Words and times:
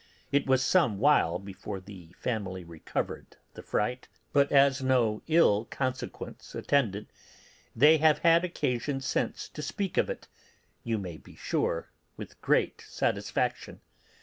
It 0.31 0.47
was 0.47 0.63
some 0.63 0.97
while 0.97 1.37
before 1.37 1.79
the 1.79 2.15
family 2.17 2.63
recovered 2.63 3.37
the 3.53 3.61
fright, 3.61 4.07
but 4.33 4.51
as 4.51 4.81
no 4.81 5.21
ill 5.27 5.65
consequence 5.65 6.55
attended, 6.55 7.05
they 7.75 7.99
have 7.99 8.17
had 8.17 8.43
occasion 8.43 8.99
since 9.01 9.47
to 9.49 9.61
speak 9.61 9.97
of 9.97 10.09
it 10.09 10.27
(You 10.83 10.97
may 10.97 11.17
be 11.17 11.35
sure) 11.35 11.91
with 12.17 12.41
great 12.41 12.81
satisfaction. 12.87 13.79